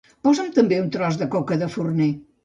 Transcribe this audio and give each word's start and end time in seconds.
Posa'm 0.27 0.47
també 0.53 0.79
un 0.83 0.87
tros 0.95 1.19
de 1.19 1.27
coca 1.35 1.57
de 1.65 1.67
forner 1.75 2.09